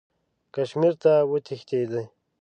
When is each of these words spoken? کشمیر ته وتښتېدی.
کشمیر 0.53 0.93
ته 1.03 1.11
وتښتېدی. 1.31 2.03